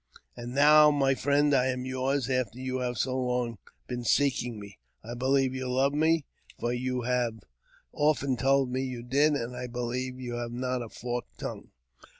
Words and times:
And 0.35 0.55
now, 0.55 0.89
my 0.89 1.13
friend, 1.13 1.53
I 1.53 1.67
am 1.67 1.85
yours 1.85 2.27
after 2.27 2.57
you 2.57 2.79
have 2.79 2.97
so 2.97 3.15
long 3.19 3.59
been 3.85 4.03
seeking 4.03 4.59
me. 4.59 4.79
I 5.03 5.13
believe 5.13 5.53
you 5.53 5.69
love 5.69 5.93
me, 5.93 6.25
for 6.59 6.73
you. 6.73 7.01
have 7.03 7.41
often 7.93 8.35
told 8.35 8.71
me 8.71 8.81
you 8.81 9.03
did, 9.03 9.33
and 9.33 9.55
I 9.55 9.67
believe 9.67 10.19
you 10.19 10.37
have 10.37 10.53
not 10.53 10.81
a 10.81 10.89
forked 10.89 11.37
tongue. 11.37 11.69